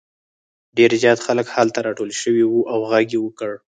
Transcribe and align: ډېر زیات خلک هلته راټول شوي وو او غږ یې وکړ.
ډېر 0.77 0.91
زیات 1.03 1.19
خلک 1.27 1.47
هلته 1.57 1.79
راټول 1.87 2.11
شوي 2.21 2.43
وو 2.47 2.61
او 2.71 2.79
غږ 2.91 3.07
یې 3.15 3.19
وکړ. 3.21 3.51